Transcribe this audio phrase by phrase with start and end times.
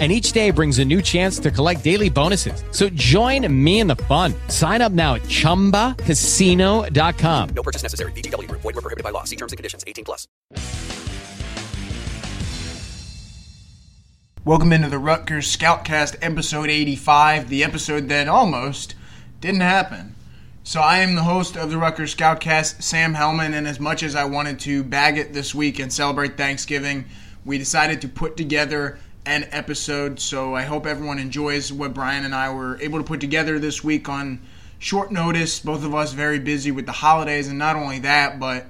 [0.00, 2.64] and each day brings a new chance to collect daily bonuses.
[2.72, 4.34] So join me in the fun.
[4.48, 7.48] Sign up now at ChumbaCasino.com.
[7.54, 8.10] No purchase necessary.
[8.12, 8.50] VGW.
[8.50, 9.22] Void were prohibited by law.
[9.22, 9.84] See terms and conditions.
[9.86, 10.26] 18 plus.
[14.46, 18.94] Welcome into the Rutgers Scoutcast episode 85, the episode that almost
[19.40, 20.14] didn't happen.
[20.64, 24.14] So I am the host of the Rutgers Scoutcast, Sam Hellman, and as much as
[24.14, 27.06] I wanted to bag it this week and celebrate Thanksgiving,
[27.46, 30.20] we decided to put together an episode.
[30.20, 33.82] So I hope everyone enjoys what Brian and I were able to put together this
[33.82, 34.40] week on
[34.78, 35.60] short notice.
[35.60, 38.66] Both of us very busy with the holidays, and not only that, but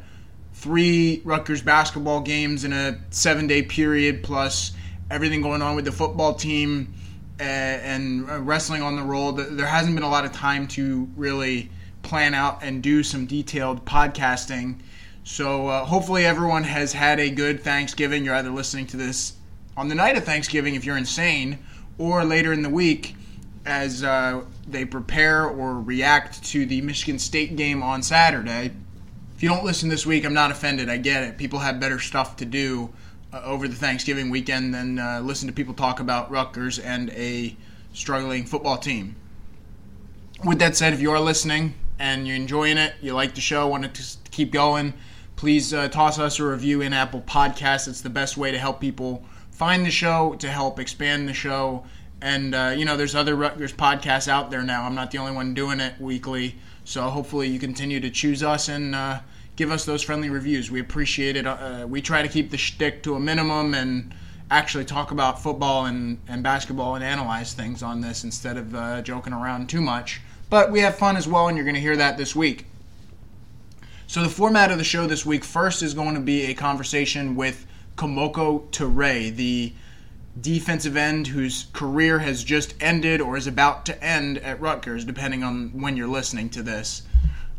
[0.52, 4.72] three Rutgers basketball games in a seven day period, plus
[5.10, 6.94] everything going on with the football team
[7.38, 9.32] and wrestling on the roll.
[9.32, 11.70] There hasn't been a lot of time to really
[12.02, 14.78] plan out and do some detailed podcasting.
[15.24, 18.24] So uh, hopefully everyone has had a good Thanksgiving.
[18.24, 19.32] You're either listening to this
[19.76, 21.58] on the night of Thanksgiving if you're insane,
[21.98, 23.16] or later in the week
[23.66, 28.72] as uh, they prepare or react to the Michigan State game on Saturday.
[29.36, 30.88] If you don't listen this week, I'm not offended.
[30.88, 31.38] I get it.
[31.38, 32.92] People have better stuff to do
[33.32, 37.56] uh, over the Thanksgiving weekend than uh, listen to people talk about Rutgers and a
[37.92, 39.16] struggling football team.
[40.44, 43.66] With that said, if you are listening and you're enjoying it, you like the show,
[43.66, 44.94] want to keep going,
[45.36, 47.88] please uh, toss us a review in Apple Podcasts.
[47.88, 51.84] It's the best way to help people find the show, to help expand the show.
[52.20, 54.84] And, uh, you know, there's other Rutgers podcasts out there now.
[54.84, 56.56] I'm not the only one doing it weekly.
[56.84, 59.20] So hopefully you continue to choose us and uh,
[59.56, 60.70] give us those friendly reviews.
[60.70, 61.46] We appreciate it.
[61.46, 64.14] Uh, we try to keep the shtick to a minimum and
[64.50, 69.02] actually talk about football and, and basketball and analyze things on this instead of uh,
[69.02, 70.20] joking around too much.
[70.50, 72.66] But we have fun as well, and you're going to hear that this week.
[74.06, 77.34] So the format of the show this week first is going to be a conversation
[77.34, 79.72] with Kemoko Turay, the
[80.40, 85.44] defensive end whose career has just ended or is about to end at Rutgers, depending
[85.44, 87.02] on when you're listening to this.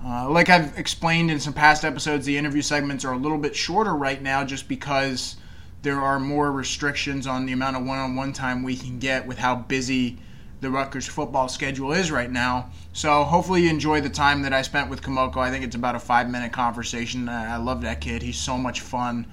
[0.04, 3.56] Uh, like I've explained in some past episodes, the interview segments are a little bit
[3.56, 5.38] shorter right now just because
[5.82, 9.26] there are more restrictions on the amount of one on one time we can get
[9.26, 10.18] with how busy
[10.62, 12.72] the Rutgers football schedule is right now.
[12.94, 15.38] So hopefully you enjoy the time that I spent with Kemoko.
[15.38, 17.30] I think it's about a five minute conversation.
[17.30, 18.22] I love that kid.
[18.22, 19.26] He's so much fun.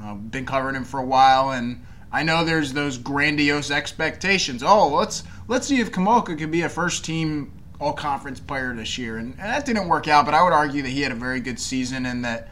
[0.00, 4.62] Uh, been covering him for a while, and I know there's those grandiose expectations.
[4.62, 8.96] Oh, let's let's see if Kemoko could be a first team all conference player this
[8.96, 10.24] year, and, and that didn't work out.
[10.24, 12.48] But I would argue that he had a very good season, and that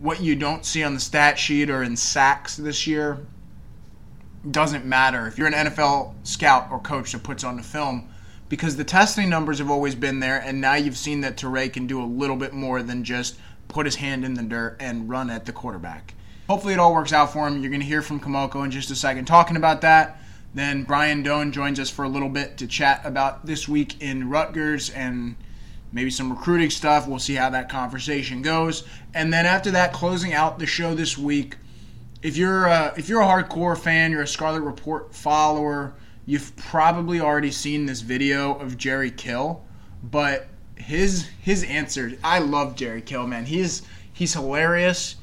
[0.00, 3.18] what you don't see on the stat sheet or in sacks this year
[4.50, 8.08] doesn't matter if you're an NFL scout or coach that puts on the film
[8.48, 11.86] because the testing numbers have always been there, and now you've seen that Turay can
[11.86, 15.30] do a little bit more than just put his hand in the dirt and run
[15.30, 16.14] at the quarterback
[16.48, 17.60] hopefully it all works out for him.
[17.60, 20.20] You're going to hear from Kemoko in just a second talking about that.
[20.54, 24.30] Then Brian Dohn joins us for a little bit to chat about this week in
[24.30, 25.36] Rutgers and
[25.92, 27.06] maybe some recruiting stuff.
[27.06, 28.84] We'll see how that conversation goes.
[29.14, 31.56] And then after that, closing out the show this week,
[32.22, 35.94] if you're a, if you're a hardcore fan, you're a Scarlet Report follower,
[36.24, 39.64] you've probably already seen this video of Jerry Kill,
[40.02, 43.44] but his his answer, I love Jerry Kill, man.
[43.44, 43.82] He's
[44.12, 45.16] he's hilarious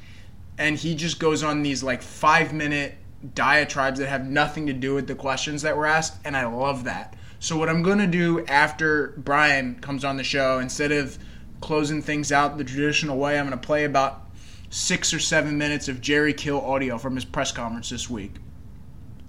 [0.58, 2.96] and he just goes on these like five minute
[3.34, 6.84] diatribes that have nothing to do with the questions that were asked, and I love
[6.84, 7.16] that.
[7.40, 11.18] So what I'm gonna do after Brian comes on the show, instead of
[11.62, 14.30] closing things out the traditional way, I'm gonna play about
[14.70, 18.36] six or seven minutes of Jerry Kill audio from his press conference this week.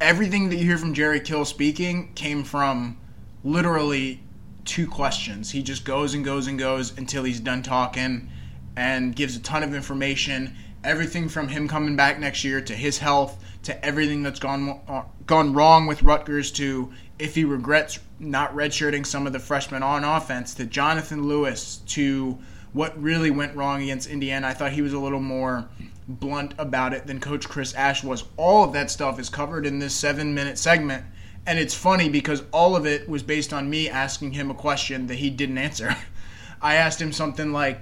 [0.00, 2.98] Everything that you hear from Jerry Kill speaking came from
[3.44, 4.22] literally
[4.64, 5.50] two questions.
[5.50, 8.28] He just goes and goes and goes until he's done talking
[8.76, 10.54] and gives a ton of information
[10.84, 15.02] everything from him coming back next year to his health to everything that's gone uh,
[15.26, 20.04] gone wrong with Rutgers to if he regrets not redshirting some of the freshmen on
[20.04, 22.38] offense to Jonathan Lewis to
[22.72, 24.48] what really went wrong against Indiana.
[24.48, 25.68] I thought he was a little more
[26.08, 28.24] blunt about it than Coach Chris Ash was.
[28.36, 31.04] All of that stuff is covered in this seven minute segment.
[31.46, 35.06] And it's funny because all of it was based on me asking him a question
[35.06, 35.96] that he didn't answer.
[36.62, 37.80] I asked him something like,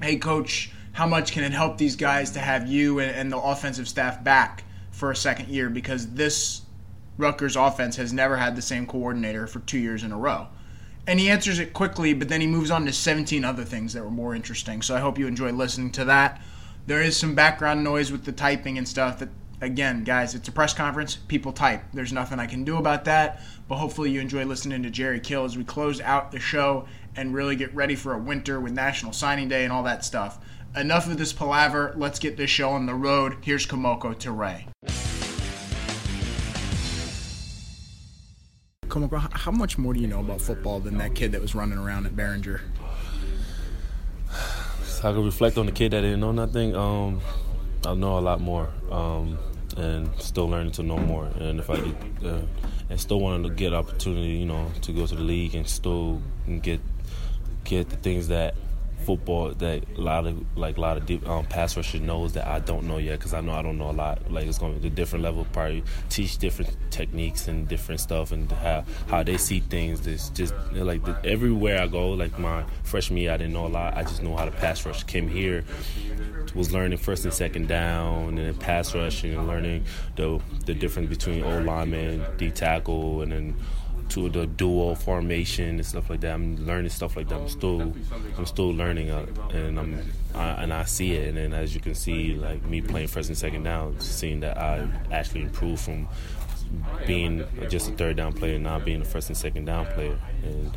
[0.00, 3.38] Hey, coach, how much can it help these guys to have you and, and the
[3.38, 6.62] offensive staff back for a second year because this
[7.18, 10.48] Rutgers offense has never had the same coordinator for two years in a row.
[11.06, 14.02] And he answers it quickly, but then he moves on to 17 other things that
[14.02, 14.82] were more interesting.
[14.82, 16.40] So I hope you enjoy listening to that.
[16.86, 19.28] there is some background noise with the typing and stuff that
[19.60, 21.16] again, guys, it's a press conference.
[21.16, 21.82] People type.
[21.92, 23.40] There's nothing I can do about that.
[23.68, 26.86] But hopefully, you enjoy listening to Jerry Kill as we close out the show
[27.16, 30.38] and really get ready for a winter with National Signing Day and all that stuff.
[30.76, 31.94] Enough of this palaver.
[31.96, 33.36] Let's get this show on the road.
[33.42, 34.66] Here's Kamoko to Ray.
[38.88, 41.78] Kemoko, how much more do you know about football than that kid that was running
[41.78, 42.60] around at Barringer?
[44.82, 46.74] So I can reflect on the kid that didn't know nothing.
[46.74, 47.20] Um,
[47.86, 49.38] I know a lot more, um,
[49.76, 51.26] and still learning to know more.
[51.38, 51.94] And if I get,
[52.24, 52.40] uh,
[52.90, 56.20] and still wanting to get opportunity, you know, to go to the league and still
[56.62, 56.80] get
[57.62, 58.54] get the things that
[59.04, 62.46] football that a lot of like a lot of deep, um, pass rushers knows that
[62.46, 64.30] I don't know yet because I know I don't know a lot.
[64.32, 65.46] Like it's going to be a different level.
[65.52, 70.06] Probably teach different techniques and different stuff and how how they see things.
[70.06, 72.10] It's just like the, everywhere I go.
[72.10, 73.96] Like my freshman year, I didn't know a lot.
[73.96, 75.04] I just know how to pass rush.
[75.04, 75.64] Came here,
[76.54, 79.84] was learning first and second down and then pass rushing and learning
[80.16, 83.54] the the difference between O lineman, D tackle, and then
[84.14, 86.34] to the dual formation and stuff like that.
[86.34, 87.36] I'm learning stuff like that.
[87.40, 87.92] I'm still,
[88.38, 91.28] I'm still learning, uh, and I'm, I, and I see it.
[91.28, 94.56] And then as you can see, like me playing first and second down, seeing that
[94.56, 96.06] I actually improved from
[97.06, 100.70] being just a third down player, now being a first and second down player, and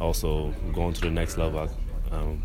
[0.00, 1.68] also going to the next level.
[2.10, 2.42] I, um,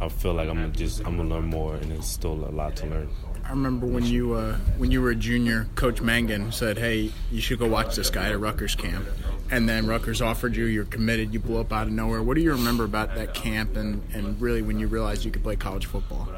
[0.00, 2.86] I feel like I'm just I'm gonna learn more, and there's still a lot to
[2.86, 3.08] learn.
[3.44, 7.40] I remember when you uh, when you were a junior, Coach Mangan said, "Hey, you
[7.40, 9.06] should go watch this guy at Rutgers camp."
[9.50, 12.22] And then Rutgers offered you, you're committed, you blew up out of nowhere.
[12.22, 15.42] What do you remember about that camp and, and really when you realized you could
[15.42, 16.28] play college football?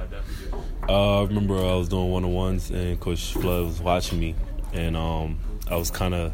[0.89, 4.35] Uh, I remember I was doing one on ones and Coach Flood was watching me,
[4.73, 5.39] and um,
[5.71, 6.33] I was kind of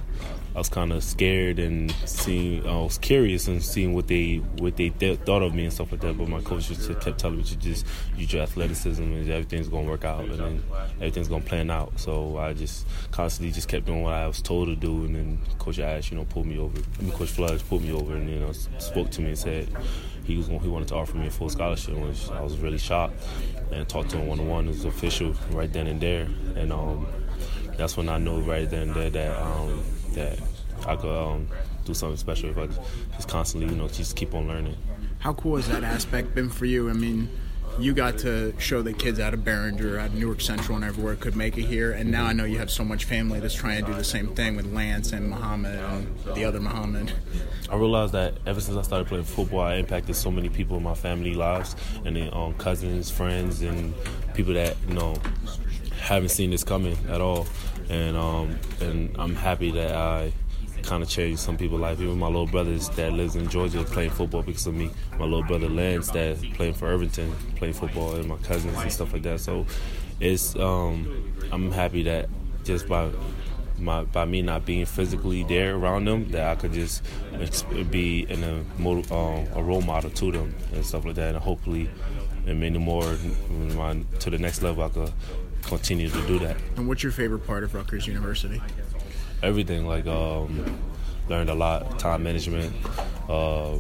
[0.55, 4.77] I was kind of scared and seeing I was curious and seeing what they what
[4.77, 6.19] they th- thought of me and stuff like that.
[6.19, 7.87] But my coach just kept telling me to just
[8.17, 10.63] use your athleticism and everything's gonna work out and then
[10.97, 11.99] everything's gonna plan out.
[12.01, 15.05] So I just constantly just kept doing what I was told to do.
[15.05, 16.79] And then Coach Ash, you know, pulled me over.
[16.99, 19.69] I mean, Coach Flood pulled me over and you know spoke to me and said
[20.25, 23.15] he was he wanted to offer me a full scholarship, which I was really shocked.
[23.71, 24.65] And talked to him one on one.
[24.67, 26.27] It was official right then and there.
[26.57, 27.07] And um,
[27.77, 29.85] that's when I knew right then and there that um,
[30.15, 30.39] that
[30.87, 31.49] I could um,
[31.85, 32.67] do something special if I
[33.17, 34.77] just constantly, you know, just keep on learning.
[35.21, 36.89] How cool has that aspect been for you?
[36.89, 37.29] I mean,
[37.79, 41.15] you got to show the kids out of Barringer, out of Newark Central, and everywhere
[41.17, 41.93] could make it here.
[41.93, 44.35] And now I know you have so much family that's trying to do the same
[44.35, 47.13] thing with Lance and Muhammad and the other Muhammad.
[47.71, 50.83] I realized that ever since I started playing football, I impacted so many people in
[50.83, 53.95] my family lives, and then um, cousins, friends, and
[54.35, 55.17] people that you know
[56.01, 57.47] haven't seen this coming at all.
[57.89, 60.33] And um, and I'm happy that I
[60.83, 62.01] kind of changed some people's life.
[62.01, 64.91] Even my little brothers that lives in Georgia playing football because of me.
[65.19, 69.13] My little brother Lance that playing for Irvington playing football, and my cousins and stuff
[69.13, 69.41] like that.
[69.41, 69.67] So
[70.21, 72.29] it's um, I'm happy that
[72.65, 73.11] just by
[73.79, 77.03] my by me not being physically there around them, that I could just
[77.91, 78.65] be in a
[79.15, 81.89] um, a role model to them and stuff like that, and hopefully,
[82.47, 85.13] and many more to the next level, I could
[85.69, 86.57] continue to do that.
[86.77, 88.61] And what's your favorite part of Rutgers University?
[89.43, 89.87] everything.
[89.87, 90.79] Like um,
[91.29, 92.75] learned a lot, time management,
[93.29, 93.77] uh,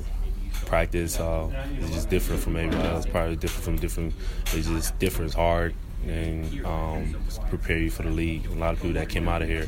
[0.66, 1.18] practice.
[1.18, 3.06] Uh, it's just different from everybody else.
[3.06, 4.14] Probably different from different.
[4.52, 5.28] It's just different.
[5.28, 5.74] It's hard
[6.06, 7.16] and um,
[7.48, 8.46] prepare you for the league.
[8.46, 9.66] A lot of people that came out of here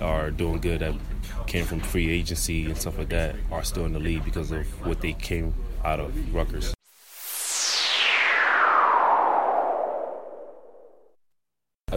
[0.00, 0.80] are doing good.
[0.80, 0.94] That
[1.46, 4.66] came from free agency and stuff like that are still in the league because of
[4.86, 5.54] what they came
[5.84, 6.73] out of Rutgers.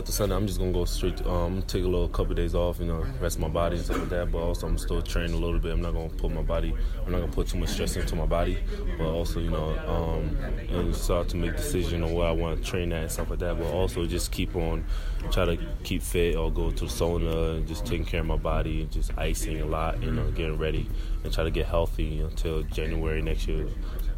[0.07, 1.25] After Sunday, I'm just gonna go straight.
[1.25, 3.99] Um, take a little couple of days off, you know, rest my body and stuff
[3.99, 4.31] like that.
[4.31, 5.73] But also, I'm still training a little bit.
[5.73, 6.73] I'm not gonna put my body.
[7.05, 8.57] I'm not gonna put too much stress into my body.
[8.97, 10.37] But also, you know, um,
[10.69, 13.39] and start to make decision on what I want to train at and stuff like
[13.39, 13.57] that.
[13.57, 14.85] But also, just keep on,
[15.29, 18.83] try to keep fit or go to sauna and just taking care of my body
[18.83, 20.87] and just icing a lot, you know, getting ready
[21.25, 23.67] and try to get healthy until January next year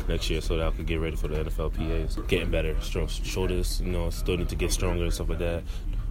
[0.10, 2.28] next year so that I could get ready for the NFL NFLPA.
[2.28, 5.64] getting better, strong shoulders, you know, still need to get stronger and stuff like that.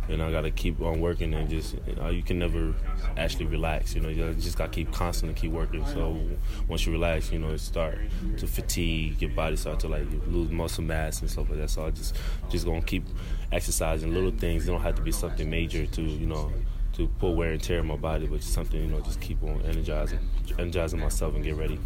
[0.08, 2.74] And I got to keep on working and just you, know, you can never
[3.18, 3.94] actually relax.
[3.94, 5.84] You know, you just got to keep constantly keep working.
[5.88, 6.18] So
[6.66, 7.98] once you relax, you know, it start
[8.38, 11.68] to fatigue, your body start to like lose muscle mass and stuff like that.
[11.68, 12.16] So I just
[12.48, 13.04] just gonna keep
[13.52, 14.66] exercising little things.
[14.66, 16.50] It don't have to be something major to you know
[16.98, 19.42] to put wear and tear in my body, but just something you know, just keep
[19.44, 20.18] on energizing,
[20.58, 21.78] energizing myself and get ready.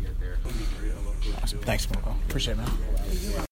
[1.43, 1.59] Awesome.
[1.61, 2.17] Thanks, Marco.
[2.29, 3.47] Appreciate it, man.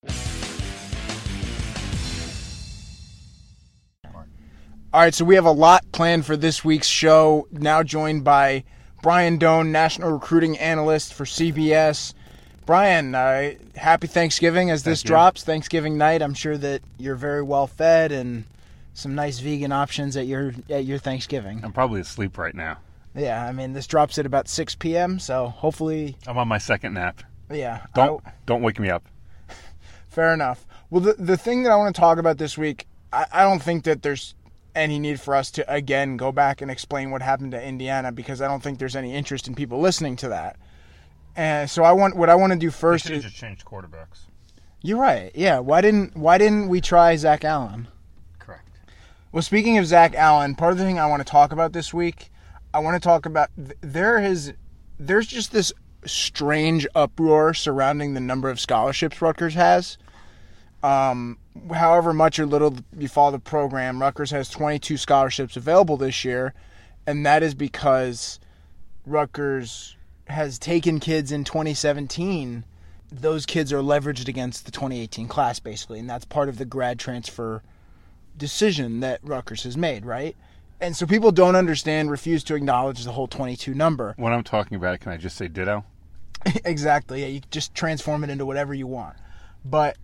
[4.93, 7.47] All right, so we have a lot planned for this week's show.
[7.53, 8.65] Now joined by
[9.03, 12.15] Brian Dohn, national recruiting analyst for CBS.
[12.67, 15.09] Brian, uh, happy Thanksgiving as this Thank you.
[15.09, 15.45] drops.
[15.45, 16.23] Thanksgiving night.
[16.23, 18.45] I'm sure that you're very well fed and
[19.01, 21.61] some nice vegan options at your at your Thanksgiving.
[21.65, 22.79] I'm probably asleep right now.
[23.15, 25.19] Yeah, I mean this drops at about 6 p.m.
[25.19, 27.23] So hopefully, I'm on my second nap.
[27.51, 27.87] yeah.
[27.95, 29.05] Don't I- don't wake me up.
[30.09, 30.67] Fair enough.
[30.91, 33.63] Well, the the thing that I want to talk about this week, I, I don't
[33.63, 34.35] think that there's
[34.75, 38.41] any need for us to again go back and explain what happened to Indiana because
[38.41, 40.57] I don't think there's any interest in people listening to that.
[41.37, 43.09] And so I want what I want to do first.
[43.11, 44.27] Is, just changed quarterbacks.
[44.83, 45.31] you're right.
[45.35, 45.59] Yeah.
[45.59, 47.89] Why didn't Why didn't we try Zach Allen?
[49.33, 51.95] Well, speaking of Zach Allen, part of the thing I want to talk about this
[51.95, 52.33] week,
[52.75, 53.49] I want to talk about
[53.81, 54.55] there is
[54.99, 55.73] there's just this
[56.05, 59.99] strange uproar surrounding the number of scholarships Rutgers has.
[60.83, 61.39] Um,
[61.73, 66.53] however much or little you follow the program, Rutgers has 22 scholarships available this year,
[67.07, 68.41] and that is because
[69.07, 69.97] Rutgers
[70.27, 72.65] has taken kids in 2017.
[73.13, 76.99] Those kids are leveraged against the 2018 class, basically, and that's part of the grad
[76.99, 77.63] transfer
[78.37, 80.37] decision that Rutgers has made, right?
[80.81, 84.15] And so people don't understand, refuse to acknowledge the whole 22 number.
[84.17, 85.85] When I'm talking about it, can I just say ditto?
[86.65, 87.21] exactly.
[87.21, 89.17] Yeah, you just transform it into whatever you want.
[89.65, 89.99] But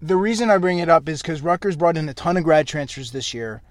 [0.00, 2.68] the reason I bring it up is because Rutgers brought in a ton of grad
[2.68, 3.62] transfers this year,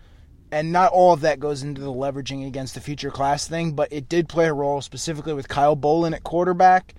[0.51, 3.91] and not all of that goes into the leveraging against the future class thing, but
[3.91, 6.93] it did play a role specifically with Kyle Bolin at quarterback.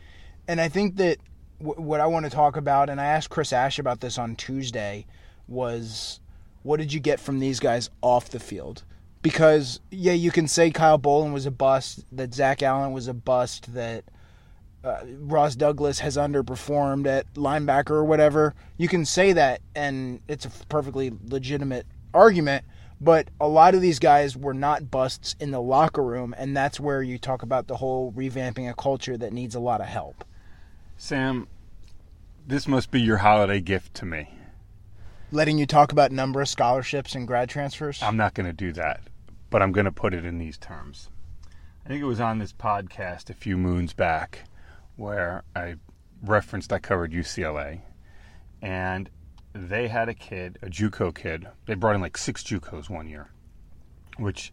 [0.47, 1.19] And I think that
[1.61, 4.37] w- what I want to talk about, and I asked Chris Ash about this on
[4.37, 5.07] Tuesday,
[5.47, 6.21] was
[6.63, 8.85] what did you get from these guys off the field?
[9.23, 13.15] Because yeah, you can say Kyle Bolin was a bust, that Zach Allen was a
[13.15, 14.05] bust, that
[14.85, 18.55] uh, Ross Douglas has underperformed at linebacker or whatever.
[18.77, 22.65] You can say that, and it's a perfectly legitimate argument.
[23.01, 26.81] But a lot of these guys were not busts in the locker room, and that's
[26.81, 30.25] where you talk about the whole revamping a culture that needs a lot of help.
[30.97, 31.47] Sam,
[32.47, 34.31] this must be your holiday gift to me.
[35.31, 38.03] Letting you talk about number of scholarships and grad transfers.
[38.03, 39.03] I'm not going to do that,
[39.51, 41.11] but I'm going to put it in these terms.
[41.85, 44.45] I think it was on this podcast a few moons back
[44.97, 45.75] where I
[46.23, 47.83] referenced I covered UCLA,
[48.63, 49.11] and
[49.53, 51.47] they had a kid, a JUCO kid.
[51.67, 53.31] They brought in like six JUCOs one year,
[54.17, 54.51] which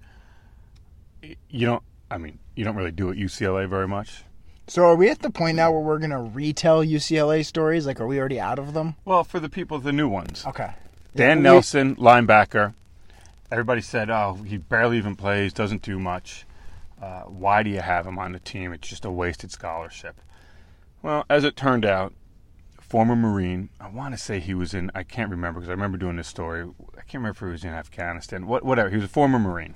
[1.21, 1.83] you don't.
[2.11, 4.25] I mean, you don't really do at UCLA very much.
[4.67, 7.85] So are we at the point now where we're gonna retell UCLA stories?
[7.85, 8.95] Like, are we already out of them?
[9.05, 10.43] Well, for the people, the new ones.
[10.45, 10.71] Okay.
[11.15, 12.73] Dan we- Nelson, linebacker.
[13.51, 16.45] Everybody said, "Oh, he barely even plays, doesn't do much.
[17.01, 18.73] Uh, why do you have him on the team?
[18.73, 20.19] It's just a wasted scholarship."
[21.01, 22.13] Well, as it turned out,
[22.79, 23.69] former Marine.
[23.79, 24.89] I want to say he was in.
[24.95, 26.61] I can't remember because I remember doing this story.
[26.63, 28.47] I can't remember if he was in Afghanistan.
[28.47, 28.89] What, whatever.
[28.89, 29.75] He was a former Marine,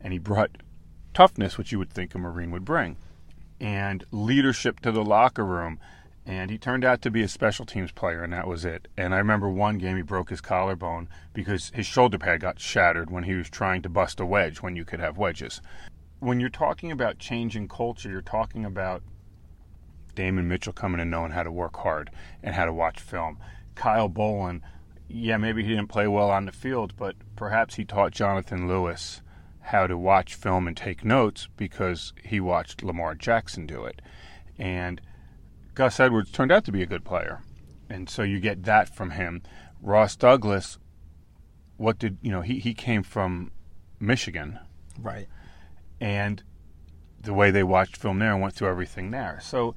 [0.00, 0.50] and he brought
[1.14, 2.96] toughness, which you would think a Marine would bring,
[3.60, 5.78] and leadership to the locker room.
[6.26, 8.88] And he turned out to be a special teams player, and that was it.
[8.96, 13.10] And I remember one game he broke his collarbone because his shoulder pad got shattered
[13.10, 15.60] when he was trying to bust a wedge when you could have wedges.
[16.20, 19.02] When you're talking about changing culture, you're talking about
[20.14, 22.10] Damon Mitchell coming and knowing how to work hard
[22.42, 23.38] and how to watch film.
[23.74, 24.62] Kyle Bolin,
[25.08, 29.20] yeah, maybe he didn't play well on the field, but perhaps he taught Jonathan Lewis
[29.68, 34.02] how to watch film and take notes because he watched Lamar Jackson do it.
[34.58, 35.00] And
[35.74, 37.40] Gus Edwards turned out to be a good player.
[37.88, 39.42] And so you get that from him.
[39.80, 40.78] Ross Douglas,
[41.76, 43.50] what did, you know, he, he came from
[44.00, 44.58] Michigan
[45.00, 45.26] Right.
[46.00, 46.42] and
[47.20, 49.40] the way they watched film there and went through everything there.
[49.42, 49.74] So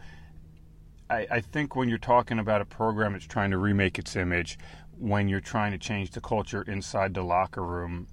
[1.09, 4.59] I, I think when you're talking about a program that's trying to remake its image,
[4.99, 8.07] when you're trying to change the culture inside the locker room,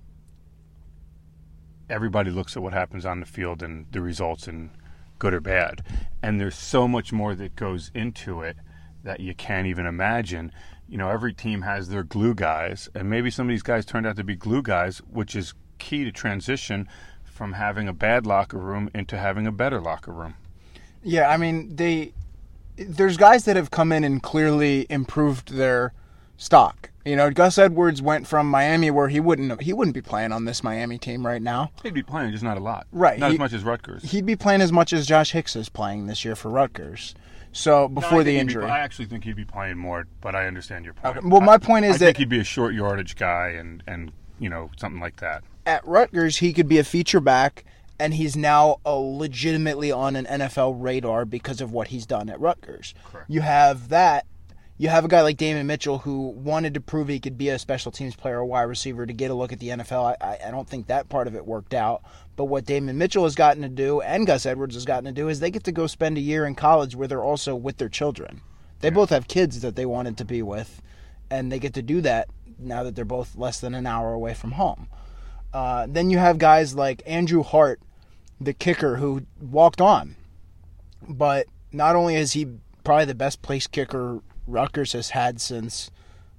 [1.89, 4.71] everybody looks at what happens on the field and the results and
[5.19, 5.83] good or bad.
[6.23, 8.57] And there's so much more that goes into it
[9.03, 10.53] that you can't even imagine.
[10.89, 14.07] You know, every team has their glue guys, and maybe some of these guys turned
[14.07, 16.89] out to be glue guys, which is key to transition
[17.25, 20.35] from having a bad locker room into having a better locker room.
[21.03, 22.15] Yeah, I mean they
[22.77, 25.93] there's guys that have come in and clearly improved their
[26.37, 26.91] stock.
[27.05, 30.47] You know, Gus Edwards went from Miami where he wouldn't he wouldn't be playing on
[30.47, 31.71] this Miami team right now.
[31.83, 32.87] He'd be playing, just not a lot.
[32.93, 34.03] Right, Not he- as much as Rutgers.
[34.11, 37.15] He'd be playing as much as Josh Hicks is playing this year for Rutgers.
[37.53, 38.65] So before think the he'd be- injury.
[38.65, 41.19] I actually think he'd be playing more, but I understand your point.
[41.19, 43.83] Okay, well, my point is I think that- he'd be a short yardage guy and,
[43.87, 45.45] and you know something like that.
[45.67, 47.65] at Rutgers, he could be a feature back,
[47.99, 52.95] and he's now legitimately on an NFL radar because of what he's done at Rutgers.
[53.29, 54.27] You have that.
[54.77, 57.59] You have a guy like Damon Mitchell who wanted to prove he could be a
[57.59, 60.17] special teams player, a wide receiver, to get a look at the NFL.
[60.21, 62.03] I, I don't think that part of it worked out.
[62.35, 65.29] But what Damon Mitchell has gotten to do and Gus Edwards has gotten to do
[65.29, 67.89] is they get to go spend a year in college where they're also with their
[67.89, 68.41] children.
[68.81, 70.83] They both have kids that they wanted to be with,
[71.31, 72.29] and they get to do that
[72.59, 74.89] now that they're both less than an hour away from home.
[75.53, 77.81] Uh, then you have guys like Andrew Hart,
[78.41, 80.17] the kicker, who walked on.
[81.09, 82.49] But not only is he
[82.83, 85.91] probably the best place kicker Rutgers has had since,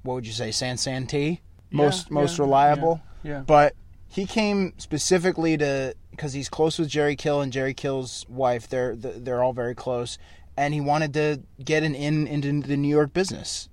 [0.03, 1.41] what would you say, San Santee?
[1.71, 3.01] Most Yeah, most yeah, reliable.
[3.24, 3.39] yeah.
[3.39, 3.75] But
[4.07, 8.67] he came specifically to because he's close with Jerry Kill and Jerry Kill's wife.
[8.69, 10.17] They're they're all very close,
[10.55, 13.69] and he wanted to get an in into the New York business.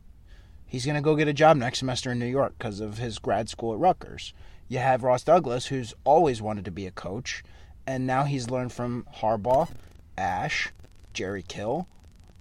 [0.67, 3.19] He's going to go get a job next semester in New York because of his
[3.19, 4.33] grad school at Rutgers.
[4.69, 7.45] You have Ross Douglas, who's always wanted to be a coach,
[7.87, 9.69] and now he's learned from Harbaugh,
[10.17, 10.71] Ash,
[11.13, 11.87] Jerry Kill.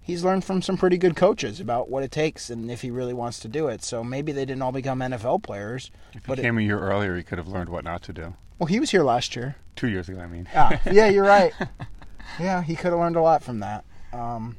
[0.01, 3.13] He's learned from some pretty good coaches about what it takes and if he really
[3.13, 3.83] wants to do it.
[3.83, 6.79] So maybe they didn't all become NFL players, If he but it, came a year
[6.79, 8.33] earlier, he could have learned what not to do.
[8.59, 9.55] well, he was here last year.
[9.75, 10.47] Two years ago, I mean.
[10.55, 11.53] Ah, yeah, you're right.
[12.39, 13.85] Yeah, he could have learned a lot from that.
[14.11, 14.57] Um,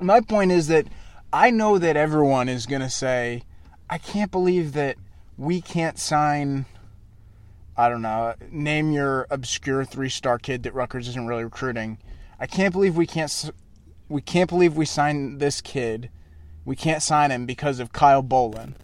[0.00, 0.86] my point is that
[1.32, 3.42] I know that everyone is going to say,
[3.88, 4.96] I can't believe that
[5.36, 6.64] we can't sign,
[7.76, 11.98] I don't know, name your obscure three star kid that Rutgers isn't really recruiting.
[12.38, 13.50] I can't believe we can't,
[14.10, 16.10] we can't believe we signed this kid.
[16.64, 18.74] We can't sign him because of Kyle Bolin.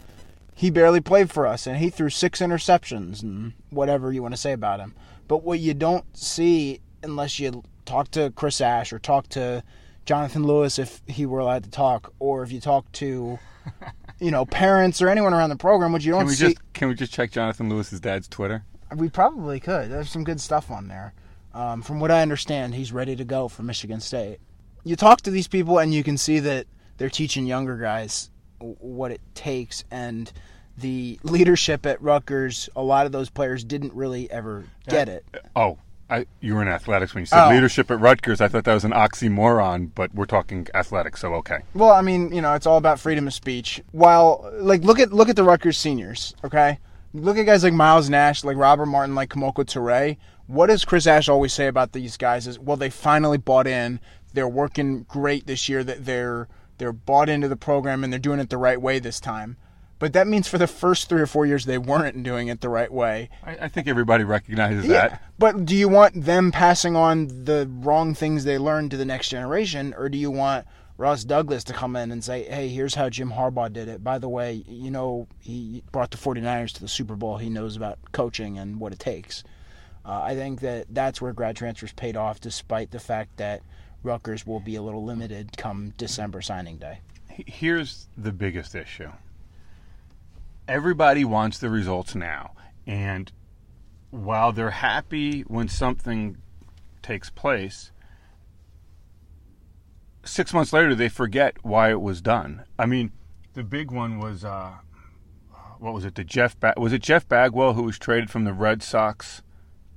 [0.55, 4.39] He barely played for us and he threw six interceptions and whatever you want to
[4.41, 4.95] say about him.
[5.27, 9.63] But what you don't see unless you talk to Chris Ash or talk to
[10.05, 13.37] Jonathan Lewis if he were allowed to talk, or if you talk to,
[14.19, 16.47] you know, parents or anyone around the program, what you don't Can we see.
[16.53, 18.63] just can we just check Jonathan Lewis's dad's Twitter?
[18.95, 19.91] We probably could.
[19.91, 21.13] There's some good stuff on there.
[21.53, 24.39] Um, from what I understand, he's ready to go for Michigan State.
[24.83, 26.65] You talk to these people, and you can see that
[26.97, 28.29] they're teaching younger guys
[28.59, 30.31] what it takes, and
[30.77, 32.69] the leadership at Rutgers.
[32.75, 35.25] A lot of those players didn't really ever get it.
[35.55, 35.77] Oh,
[36.09, 37.49] I, you were in athletics when you said Oh.
[37.49, 38.39] leadership at Rutgers.
[38.39, 41.59] I thought that was an oxymoron, but we're talking athletics, so okay.
[41.73, 43.81] Well, I mean, you know, it's all about freedom of speech.
[43.91, 46.79] While, like, look at look at the Rutgers seniors, okay?
[47.13, 50.17] Look at guys like Miles Nash, like Robert Martin, like Kemoko Turay.
[50.47, 52.47] What does Chris Ash always say about these guys?
[52.47, 53.99] Is well, they finally bought in.
[54.33, 55.83] They're working great this year.
[55.83, 59.19] That they're they're bought into the program and they're doing it the right way this
[59.19, 59.57] time.
[59.99, 62.69] But that means for the first three or four years they weren't doing it the
[62.69, 63.29] right way.
[63.43, 65.23] I, I think everybody recognizes that.
[65.39, 69.29] But do you want them passing on the wrong things they learned to the next
[69.29, 73.09] generation, or do you want Ross Douglas to come in and say, hey, here's how
[73.09, 74.03] Jim Harbaugh did it?
[74.03, 77.37] By the way, you know, he brought the 49ers to the Super Bowl.
[77.37, 79.43] He knows about coaching and what it takes.
[80.05, 83.61] Uh, I think that that's where grad transfers paid off, despite the fact that
[84.03, 86.99] Rutgers will be a little limited come December signing day.
[87.27, 89.11] Here's the biggest issue.
[90.67, 92.51] Everybody wants the results now,
[92.85, 93.31] and
[94.09, 96.37] while they're happy when something
[97.01, 97.91] takes place,
[100.25, 102.63] six months later they forget why it was done.
[102.77, 103.11] I mean,
[103.53, 104.73] the big one was uh,
[105.79, 106.15] what was it?
[106.15, 109.41] The Jeff ba- was it Jeff Bagwell who was traded from the Red Sox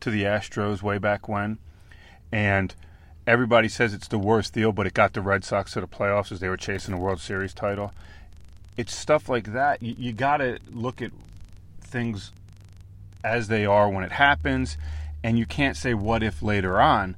[0.01, 1.59] to the Astros way back when,
[2.31, 2.75] and
[3.31, 6.33] everybody says it's the worst deal, but it got the Red Sox to the playoffs
[6.33, 7.93] as they were chasing a World Series title.
[8.77, 9.81] It's stuff like that.
[9.81, 11.13] You, you got to look at
[11.81, 12.33] things
[13.23, 14.77] as they are when it happens,
[15.23, 17.15] and you can't say what if later on.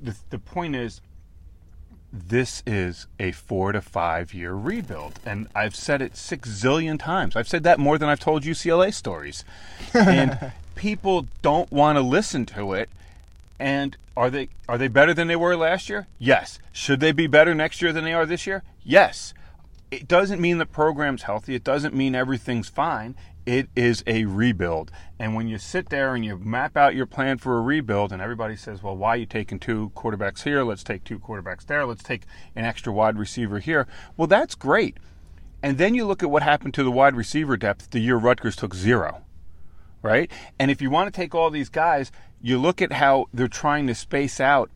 [0.00, 1.00] The, the point is,
[2.12, 5.20] this is a four to five year rebuild.
[5.24, 7.36] And I've said it six zillion times.
[7.36, 9.44] I've said that more than I've told UCLA stories.
[9.94, 12.90] And people don't want to listen to it.
[13.58, 16.06] And are they are they better than they were last year?
[16.18, 16.58] Yes.
[16.72, 18.62] Should they be better next year than they are this year?
[18.82, 19.34] Yes.
[19.90, 21.54] It doesn't mean the program's healthy.
[21.54, 23.14] It doesn't mean everything's fine.
[23.44, 24.90] It is a rebuild.
[25.18, 28.22] And when you sit there and you map out your plan for a rebuild, and
[28.22, 30.62] everybody says, well, why are you taking two quarterbacks here?
[30.62, 31.84] Let's take two quarterbacks there.
[31.84, 32.22] Let's take
[32.56, 33.86] an extra wide receiver here.
[34.16, 34.96] Well, that's great.
[35.62, 38.56] And then you look at what happened to the wide receiver depth the year Rutgers
[38.56, 39.22] took zero
[40.02, 40.30] right?
[40.58, 43.86] And if you want to take all these guys, you look at how they're trying
[43.86, 44.70] to space out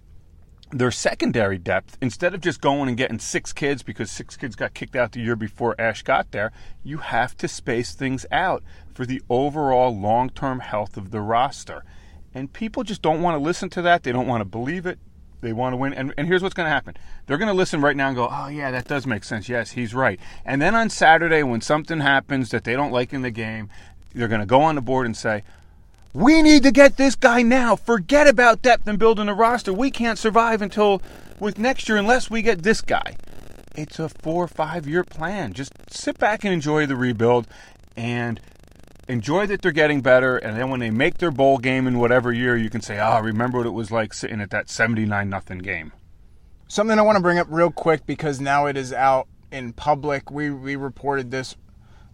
[0.73, 4.75] their secondary depth instead of just going and getting six kids because six kids got
[4.75, 6.53] kicked out the year before Ash got there.
[6.83, 11.85] You have to space things out for the overall long term health of the roster.
[12.35, 14.03] And people just don't want to listen to that.
[14.03, 14.99] They don't want to believe it.
[15.41, 15.95] They want to win.
[15.95, 16.95] And, and here's what's going to happen
[17.27, 19.49] they're going to listen right now and go, oh, yeah, that does make sense.
[19.49, 20.19] Yes, he's right.
[20.45, 23.69] And then on Saturday, when something happens that they don't like in the game,
[24.17, 25.45] they're going to go on the board and say,
[26.13, 27.77] we need to get this guy now.
[27.77, 29.73] Forget about depth and building a roster.
[29.73, 31.03] We can't survive until
[31.39, 33.17] with next year unless we get this guy.
[33.77, 35.53] It's a four or five year plan.
[35.53, 37.47] Just sit back and enjoy the rebuild
[37.95, 38.41] and
[39.07, 40.39] enjoy that they're getting better.
[40.39, 43.21] And then when they make their bowl game in whatever year, you can say, oh,
[43.21, 45.93] remember what it was like sitting at that 79 nothing game.
[46.67, 50.31] Something I want to bring up real quick because now it is out in public.
[50.31, 51.57] We we reported this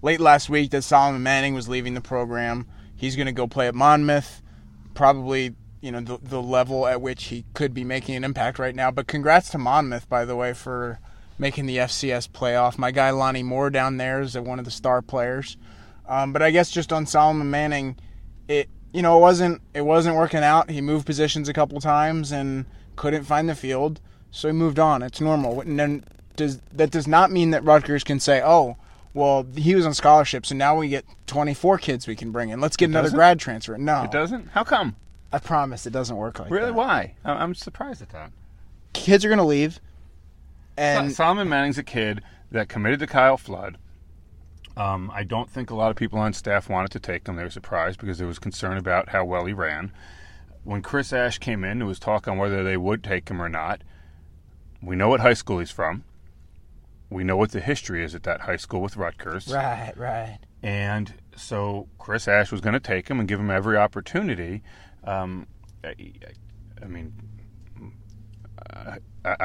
[0.02, 2.66] late last week that Solomon Manning was leaving the program.
[2.94, 4.42] He's going to go play at Monmouth,
[4.94, 8.74] probably you know the, the level at which he could be making an impact right
[8.74, 8.90] now.
[8.90, 11.00] But congrats to Monmouth, by the way, for
[11.38, 12.78] making the FCS playoff.
[12.78, 15.56] My guy Lonnie Moore down there is one of the star players.
[16.06, 17.96] Um, but I guess just on Solomon Manning,
[18.48, 20.70] it you know it wasn't it wasn't working out.
[20.70, 22.64] He moved positions a couple times and
[22.96, 25.02] couldn't find the field, so he moved on.
[25.02, 25.60] It's normal.
[25.60, 26.04] And then
[26.36, 28.76] does that does not mean that Rutgers can say, oh.
[29.14, 32.60] Well, he was on scholarship, so now we get 24 kids we can bring in.
[32.60, 33.16] Let's get another doesn't?
[33.16, 33.76] grad transfer.
[33.76, 34.48] No, It doesn't?
[34.48, 34.96] How come?
[35.32, 36.66] I promise it doesn't work like Really?
[36.66, 36.72] that.
[36.72, 36.76] Really?
[36.76, 37.14] Why?
[37.24, 38.32] I'm surprised at that.
[38.94, 39.80] Kids are going to leave,
[40.76, 43.78] and Solomon Manning's a kid that committed to Kyle Flood.
[44.76, 47.36] Um, I don't think a lot of people on staff wanted to take him.
[47.36, 49.92] They were surprised because there was concern about how well he ran.
[50.64, 53.48] When Chris Ash came in, there was talk on whether they would take him or
[53.50, 53.82] not.
[54.82, 56.04] We know what high school he's from.
[57.12, 59.48] We know what the history is at that high school with Rutgers.
[59.52, 60.38] right, right.
[60.62, 64.62] And so Chris Ash was going to take him and give him every opportunity.
[65.04, 65.46] Um,
[65.84, 65.94] I,
[66.82, 67.12] I mean,
[68.74, 69.36] I, I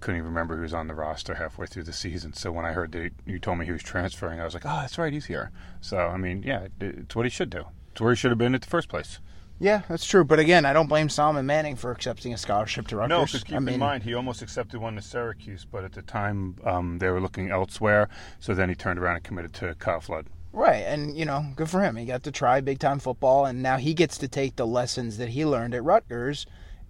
[0.00, 2.32] couldn't even remember who was on the roster halfway through the season.
[2.32, 4.80] So when I heard that you told me he was transferring, I was like, oh,
[4.80, 5.50] that's right, he's here.
[5.80, 7.64] So, I mean, yeah, it- it's what he should do.
[7.92, 9.20] It's where he should have been at the first place.
[9.62, 10.24] Yeah, that's true.
[10.24, 13.08] But again, I don't blame Solomon Manning for accepting a scholarship to Rutgers.
[13.10, 15.92] No, because keep I mean, in mind, he almost accepted one to Syracuse, but at
[15.92, 18.08] the time um, they were looking elsewhere.
[18.40, 20.26] So then he turned around and committed to Kyle Flood.
[20.52, 21.94] right, and you know, good for him.
[21.94, 25.18] He got to try big time football, and now he gets to take the lessons
[25.18, 26.44] that he learned at Rutgers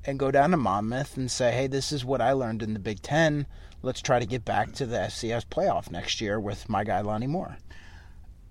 [0.07, 2.81] and go down to Monmouth and say, "Hey, this is what I learned in the
[2.81, 3.47] Big Ten.
[3.83, 7.27] Let's try to get back to the FCS playoff next year with my guy Lonnie
[7.27, 7.59] Moore."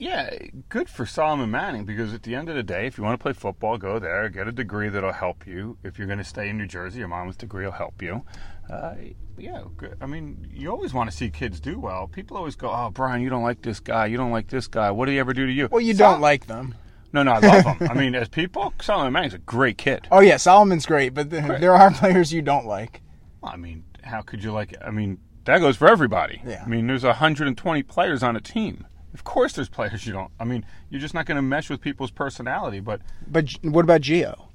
[0.02, 0.36] Yeah,
[0.70, 3.22] good for Solomon Manning because at the end of the day, if you want to
[3.22, 5.78] play football, go there, get a degree that'll help you.
[5.84, 8.26] If you're going to stay in New Jersey, your mom's degree will help you.
[8.68, 8.96] Uh,
[9.38, 9.98] yeah, good.
[10.02, 12.08] I mean, you always want to see kids do well.
[12.08, 14.08] People always go, "Oh, Brian, you don't like this guy.
[14.08, 14.90] You don't like this guy.
[14.90, 16.74] What did he ever do to you?" Well, you Sol- don't like them.
[17.14, 17.88] No, no, I love them.
[17.88, 20.08] I mean, as people, Solomon Manning's a great kid.
[20.12, 23.02] Oh yeah, Solomon's great, but th- there are players you don't like.
[23.42, 24.80] Well, I mean, how could you like it?
[24.84, 26.42] I mean, that goes for everybody.
[26.44, 26.64] Yeah.
[26.66, 28.88] I mean, there's 120 players on a team.
[29.13, 30.32] Of course, there's players you don't.
[30.39, 32.80] I mean, you're just not going to mesh with people's personality.
[32.80, 34.47] But But what about Gio?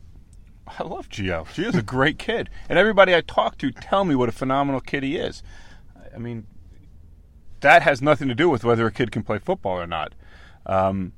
[0.67, 1.47] I love Gio.
[1.47, 5.03] Gio's a great kid, and everybody I talk to tell me what a phenomenal kid
[5.03, 5.43] he is.
[6.15, 6.47] I mean,
[7.61, 10.15] that has nothing to do with whether a kid can play football or not.
[10.65, 11.13] Um,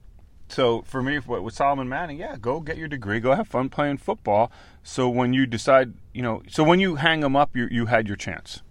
[0.48, 3.98] so for me, with Solomon Manning, yeah, go get your degree, go have fun playing
[3.98, 4.50] football.
[4.82, 8.06] So when you decide, you know, so when you hang them up, you you had
[8.06, 8.62] your chance.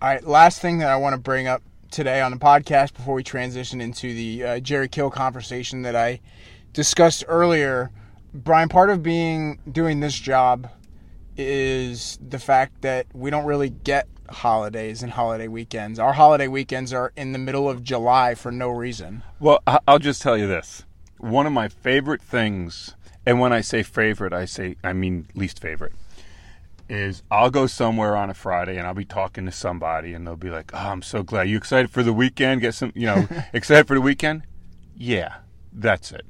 [0.00, 3.14] All right, last thing that I want to bring up today on the podcast before
[3.14, 6.20] we transition into the uh, Jerry Kill conversation that I
[6.72, 7.90] discussed earlier.
[8.34, 10.70] Brian, part of being doing this job
[11.36, 15.98] is the fact that we don't really get holidays and holiday weekends.
[15.98, 19.22] Our holiday weekends are in the middle of July for no reason.
[19.40, 20.84] Well, I'll just tell you this.
[21.18, 25.60] One of my favorite things, and when I say favorite, I say I mean least
[25.60, 25.92] favorite,
[26.88, 30.36] is I'll go somewhere on a Friday and I'll be talking to somebody and they'll
[30.36, 31.48] be like, "Oh, I'm so glad.
[31.48, 32.60] You excited for the weekend?
[32.60, 34.42] Get some, you know, excited for the weekend?"
[34.96, 35.36] Yeah,
[35.72, 36.26] that's it.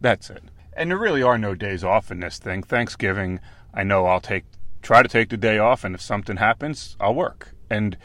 [0.00, 0.42] That's it.
[0.74, 2.62] And there really are no days off in this thing.
[2.62, 3.40] Thanksgiving,
[3.74, 4.44] I know I'll take
[4.82, 7.54] try to take the day off and if something happens, I'll work.
[7.70, 7.96] And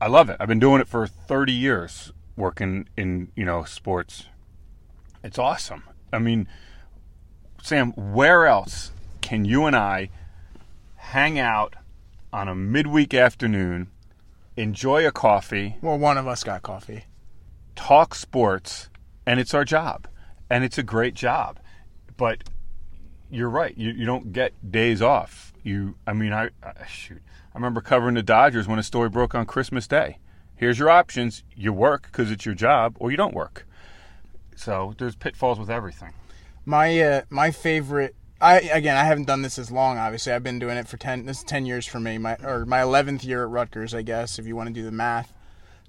[0.00, 0.36] I love it.
[0.40, 4.26] I've been doing it for 30 years working in, you know, sports.
[5.22, 5.82] It's awesome.
[6.12, 6.48] I mean,
[7.62, 10.08] Sam, where else can you and I
[11.00, 11.74] hang out
[12.32, 13.88] on a midweek afternoon,
[14.56, 17.04] enjoy a coffee, Well, one of us got coffee.
[17.74, 18.88] talk sports,
[19.26, 20.06] and it's our job.
[20.48, 21.58] And it's a great job.
[22.16, 22.44] But
[23.30, 23.76] you're right.
[23.76, 25.52] You, you don't get days off.
[25.62, 27.22] You, I mean, I, I shoot.
[27.54, 30.18] I remember covering the Dodgers when a story broke on Christmas Day.
[30.56, 33.66] Here's your options: you work because it's your job, or you don't work.
[34.56, 36.12] So there's pitfalls with everything.
[36.66, 38.14] My uh, my favorite.
[38.40, 39.98] I again, I haven't done this as long.
[39.98, 41.26] Obviously, I've been doing it for ten.
[41.26, 42.18] This is ten years for me.
[42.18, 44.92] My or my eleventh year at Rutgers, I guess, if you want to do the
[44.92, 45.32] math.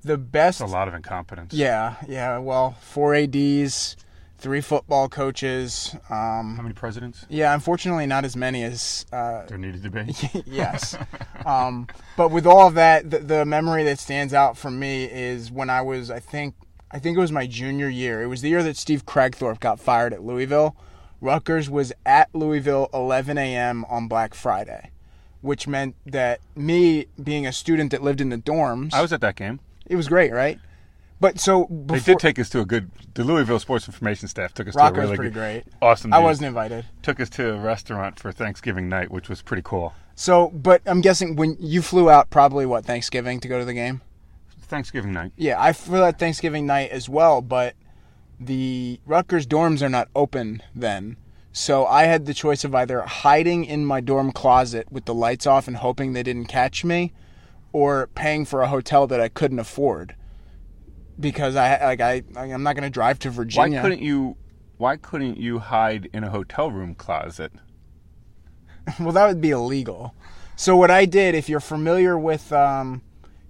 [0.03, 0.61] The best.
[0.61, 1.53] It's a lot of incompetence.
[1.53, 2.39] Yeah, yeah.
[2.39, 3.95] Well, four ads,
[4.39, 5.95] three football coaches.
[6.09, 7.25] Um, How many presidents?
[7.29, 10.15] yeah, unfortunately, not as many as uh, There needed to be.
[10.47, 10.97] yes.
[11.45, 11.87] Um,
[12.17, 15.69] but with all of that, the, the memory that stands out for me is when
[15.69, 16.55] I was, I think,
[16.89, 18.23] I think it was my junior year.
[18.23, 20.75] It was the year that Steve Kragthorpe got fired at Louisville.
[21.21, 23.85] Rutgers was at Louisville 11 a.m.
[23.85, 24.89] on Black Friday.
[25.41, 29.21] which meant that me being a student that lived in the dorms, I was at
[29.21, 29.59] that game.
[29.85, 30.59] it was great, right?
[31.19, 32.89] But so They did take us to a good.
[33.13, 35.63] The Louisville Sports Information staff took us to a really pretty good, great.
[35.81, 36.11] awesome.
[36.13, 36.23] I dude.
[36.25, 36.85] wasn't invited.
[37.03, 39.93] Took us to a restaurant for Thanksgiving night, which was pretty cool.
[40.15, 43.73] So, but I'm guessing when you flew out, probably what Thanksgiving to go to the
[43.75, 44.01] game.
[44.63, 45.31] Thanksgiving night.
[45.37, 47.75] Yeah, I flew out Thanksgiving night as well, but
[48.41, 51.17] the Rutgers dorms are not open then.
[51.53, 55.45] So I had the choice of either hiding in my dorm closet with the lights
[55.45, 57.13] off and hoping they didn't catch me,
[57.73, 60.15] or paying for a hotel that I couldn't afford.
[61.19, 63.77] Because I like I I'm not going to drive to Virginia.
[63.77, 64.37] Why couldn't you?
[64.77, 67.51] Why couldn't you hide in a hotel room closet?
[68.99, 70.15] well, that would be illegal.
[70.55, 73.01] So what I did, if you're familiar with um,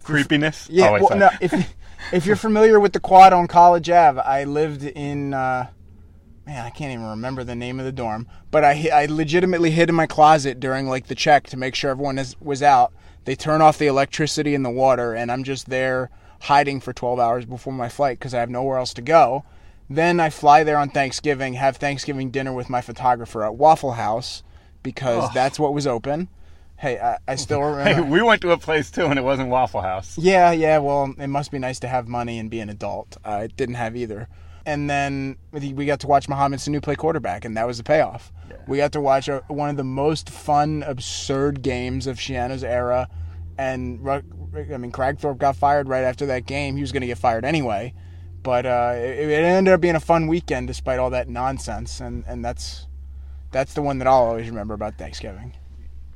[0.04, 0.68] Creepiness.
[0.70, 1.52] Yeah, Oh, well, no, if
[2.12, 5.68] if you're familiar with the quad on College Ave, I lived in uh,
[6.46, 9.90] man, I can't even remember the name of the dorm, but I I legitimately hid
[9.90, 12.94] in my closet during like the check to make sure everyone is, was out.
[13.26, 16.10] They turn off the electricity and the water, and I'm just there
[16.42, 19.46] hiding for 12 hours before my flight because I have nowhere else to go.
[19.90, 24.42] Then I fly there on Thanksgiving, have Thanksgiving dinner with my photographer at Waffle House
[24.84, 26.30] because that's what was open.
[26.82, 27.94] Hey, I, I still remember.
[27.94, 30.17] Hey, we went to a place too, and it wasn't Waffle House.
[30.17, 30.80] Yeah, yeah.
[30.80, 33.17] Well, it must be nice to have money and be an adult.
[33.24, 34.28] I didn't have either.
[34.65, 38.34] And then we got to watch Mohamed Sanu play quarterback, and that was the payoff.
[38.67, 43.08] We got to watch a, one of the most fun, absurd games of Schiano's era.
[43.60, 44.22] And I
[44.78, 46.76] mean, Kragthorpe got fired right after that game.
[46.78, 47.94] He was going to get fired anyway,
[48.41, 52.00] but uh, it, it ended up being a fun weekend despite all that nonsense.
[52.00, 52.88] And, and that's
[53.52, 55.54] that's the one that I'll always remember about Thanksgiving.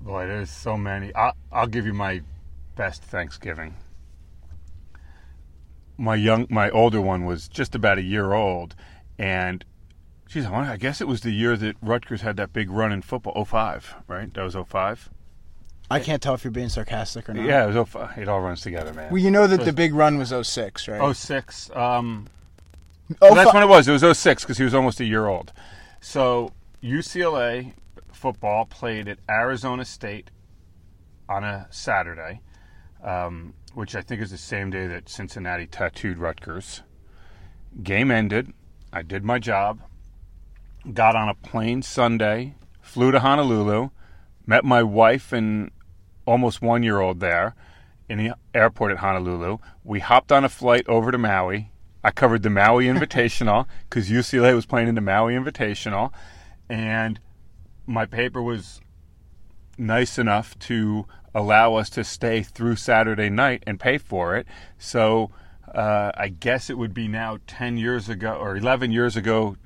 [0.06, 1.14] Boy, there's so many.
[1.16, 2.22] I'll, I'll give you my
[2.76, 3.76] best Thanksgiving.
[5.98, 8.76] My young, my older one was just about a year old,
[9.18, 9.66] and
[10.28, 13.44] geez, I guess it was the year that Rutgers had that big run in football.
[13.44, 14.32] 05, right?
[14.34, 15.10] That was 05?
[15.90, 17.46] I can't tell if you're being sarcastic or not.
[17.46, 18.18] Yeah, it was 05.
[18.18, 19.12] It all runs together, man.
[19.12, 21.16] Well, you know that the big run was 06, right?
[21.16, 21.72] 06.
[21.76, 22.28] Um,
[23.22, 23.88] Oh, Well, that's when it was.
[23.88, 25.54] It was 06 because he was almost a year old.
[26.02, 26.52] So
[26.84, 27.74] UCLA
[28.16, 30.32] football played at Arizona State
[31.30, 32.42] on a Saturday,
[33.04, 36.82] um, which I think is the same day that Cincinnati tattooed Rutgers.
[37.84, 38.54] Game ended.
[38.92, 39.82] I did my job.
[40.92, 42.56] Got on a plane Sunday.
[42.82, 43.90] Flew to Honolulu.
[44.46, 45.72] Met my wife and
[46.26, 47.56] almost one year old there
[48.08, 49.58] in the airport at Honolulu.
[49.84, 51.72] We hopped on a flight over to Maui.
[52.04, 56.12] I covered the Maui Invitational because UCLA was playing in the Maui Invitational,
[56.70, 57.20] and
[57.86, 58.82] my paper was
[59.78, 64.48] nice enough to allow us to stay through Saturday night and pay for it.
[64.78, 65.32] So
[65.74, 69.58] uh, I guess it would be now 10 years ago or 11 years ago,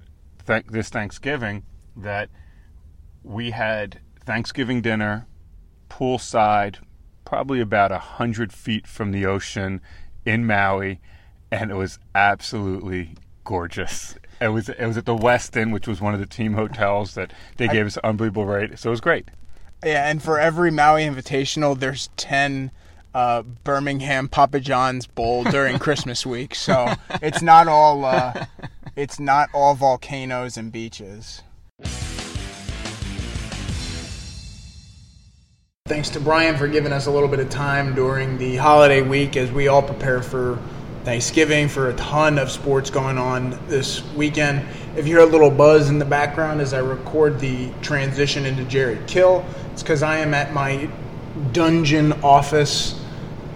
[0.47, 1.63] th- this Thanksgiving,
[1.95, 2.29] that
[3.23, 5.27] we had Thanksgiving dinner
[5.89, 6.77] poolside,
[7.25, 9.81] probably about a hundred feet from the ocean
[10.25, 10.99] in Maui,
[11.51, 14.15] and it was absolutely gorgeous.
[14.41, 17.33] It was it was at the Westin, which was one of the team hotels that
[17.57, 18.79] they gave us an unbelievable rate.
[18.79, 19.27] So it was great.
[19.83, 22.71] Yeah, and for every Maui Invitational, there's 10
[23.13, 26.55] uh, Birmingham Papa John's bowl during Christmas week.
[26.55, 28.45] So it's not all uh,
[28.95, 31.41] it's not all volcanoes and beaches.
[35.85, 39.35] Thanks to Brian for giving us a little bit of time during the holiday week
[39.35, 40.59] as we all prepare for
[41.03, 44.67] Thanksgiving for a ton of sports going on this weekend.
[44.97, 48.65] If you hear a little buzz in the background as I record the transition into
[48.65, 50.89] Jerry Kill, it's because I am at my
[51.53, 53.01] dungeon office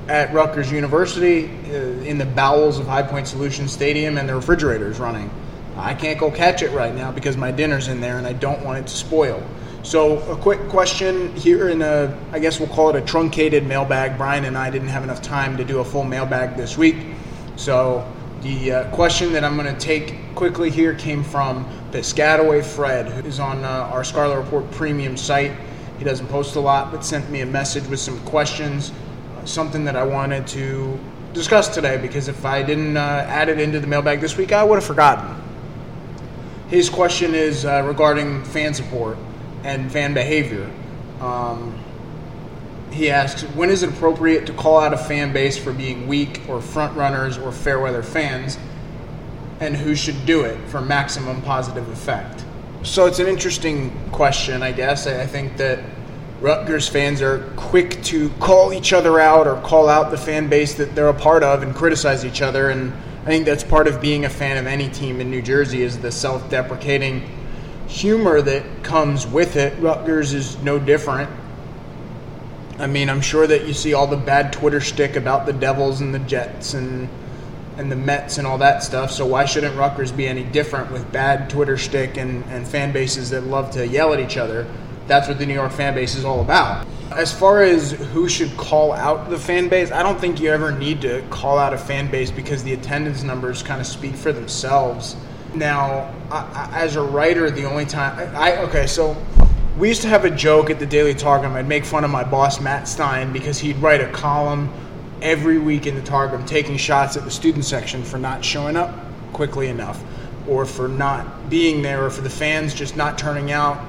[0.07, 4.89] at Rutgers University uh, in the bowels of High Point Solutions Stadium, and the refrigerator
[4.89, 5.29] is running.
[5.75, 8.63] I can't go catch it right now because my dinner's in there and I don't
[8.63, 9.43] want it to spoil.
[9.81, 14.17] So, a quick question here in a, I guess we'll call it a truncated mailbag.
[14.17, 16.95] Brian and I didn't have enough time to do a full mailbag this week.
[17.63, 18.05] So,
[18.41, 23.25] the uh, question that I'm going to take quickly here came from Piscataway Fred, who
[23.25, 25.53] is on uh, our Scarlet Report premium site.
[25.97, 28.91] He doesn't post a lot, but sent me a message with some questions,
[29.37, 30.99] uh, something that I wanted to
[31.31, 32.99] discuss today because if I didn't uh,
[33.29, 35.33] add it into the mailbag this week, I would have forgotten.
[36.67, 39.17] His question is uh, regarding fan support
[39.63, 40.69] and fan behavior.
[41.21, 41.81] Um,
[42.93, 46.41] he asks, when is it appropriate to call out a fan base for being weak
[46.47, 48.57] or front runners or fair weather fans,
[49.59, 52.45] and who should do it for maximum positive effect?
[52.83, 55.07] So it's an interesting question, I guess.
[55.07, 55.79] I think that
[56.41, 60.73] Rutgers fans are quick to call each other out or call out the fan base
[60.75, 62.71] that they're a part of and criticize each other.
[62.71, 65.81] And I think that's part of being a fan of any team in New Jersey
[65.81, 67.23] is the self-deprecating
[67.87, 69.79] humor that comes with it.
[69.79, 71.29] Rutgers is no different.
[72.83, 76.01] I mean, I'm sure that you see all the bad Twitter stick about the Devils
[76.01, 77.07] and the Jets and
[77.77, 79.09] and the Mets and all that stuff.
[79.09, 83.31] So why shouldn't Rutgers be any different with bad Twitter shtick and, and fan bases
[83.31, 84.67] that love to yell at each other?
[85.07, 86.85] That's what the New York fan base is all about.
[87.11, 90.71] As far as who should call out the fan base, I don't think you ever
[90.71, 94.31] need to call out a fan base because the attendance numbers kind of speak for
[94.31, 95.15] themselves.
[95.55, 99.15] Now, I, I, as a writer, the only time I, I okay, so
[99.77, 101.53] we used to have a joke at the Daily Targum.
[101.53, 104.71] I'd make fun of my boss Matt Stein because he'd write a column
[105.21, 108.93] every week in the Targum taking shots at the student section for not showing up
[109.31, 110.03] quickly enough,
[110.47, 113.83] or for not being there, or for the fans just not turning out,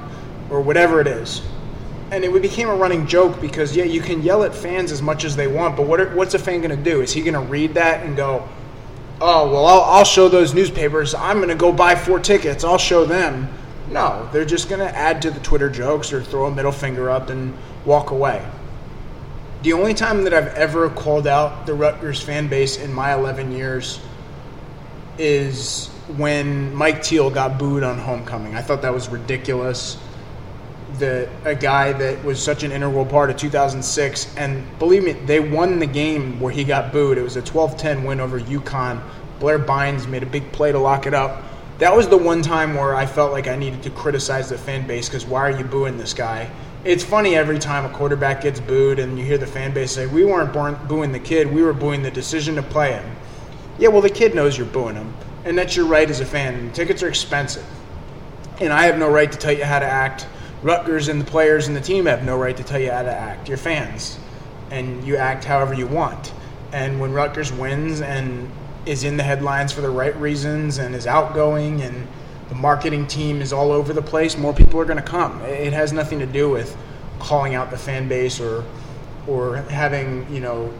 [0.49, 1.43] or whatever it is.
[2.11, 5.25] And it became a running joke because yeah, you can yell at fans as much
[5.25, 7.03] as they want, but what are, what's a fan going to do?
[7.03, 8.49] Is he going to read that and go,
[9.21, 11.15] "Oh, well, I'll, I'll show those newspapers.
[11.15, 12.65] I'm going to go buy four tickets.
[12.65, 13.51] I'll show them."
[13.91, 17.11] No, they're just going to add to the Twitter jokes or throw a middle finger
[17.11, 18.45] up and walk away.
[19.63, 23.53] The only time that I've ever called out the Rutgers fan base in my 11
[23.53, 24.01] years
[25.19, 28.55] is when Mike Teel got booed on homecoming.
[28.57, 29.97] I thought that was ridiculous.
[30.99, 35.41] That a guy that was such an integral part of 2006, and believe me, they
[35.41, 37.19] won the game where he got booed.
[37.19, 39.03] It was a 12-10 win over UConn.
[39.41, 41.43] Blair Bynes made a big play to lock it up.
[41.79, 44.87] That was the one time where I felt like I needed to criticize the fan
[44.87, 46.49] base because why are you booing this guy?
[46.85, 50.07] It's funny every time a quarterback gets booed and you hear the fan base say,
[50.07, 53.05] "We weren't booing the kid, we were booing the decision to play him."
[53.77, 55.13] Yeah, well, the kid knows you're booing him,
[55.45, 56.71] and that's your right as a fan.
[56.73, 57.65] Tickets are expensive,
[58.61, 60.29] and I have no right to tell you how to act.
[60.63, 63.13] Rutgers and the players and the team have no right to tell you how to
[63.13, 63.49] act.
[63.49, 64.17] You're fans,
[64.71, 66.33] and you act however you want.
[66.73, 68.49] And when Rutgers wins and
[68.87, 72.07] is in the headlines for the right reasons and is outgoing and
[72.49, 75.41] the marketing team is all over the place, more people are going to come.
[75.43, 76.77] It has nothing to do with
[77.19, 78.65] calling out the fan base or
[79.27, 80.73] or having you know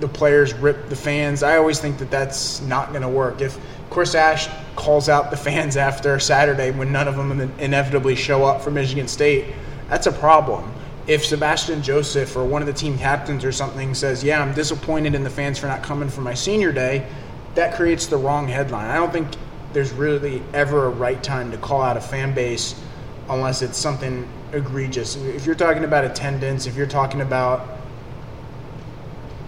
[0.00, 1.42] the players rip the fans.
[1.42, 3.40] I always think that that's not going to work.
[3.40, 3.58] If
[3.90, 8.60] Chris Ash calls out the fans after Saturday when none of them inevitably show up
[8.60, 9.54] for Michigan State,
[9.88, 10.72] that's a problem.
[11.06, 15.14] If Sebastian Joseph or one of the team captains or something says, "Yeah, I'm disappointed
[15.14, 17.06] in the fans for not coming for my senior day,"
[17.58, 18.88] that creates the wrong headline.
[18.88, 19.26] I don't think
[19.72, 22.80] there's really ever a right time to call out a fan base
[23.28, 25.16] unless it's something egregious.
[25.16, 27.66] If you're talking about attendance, if you're talking about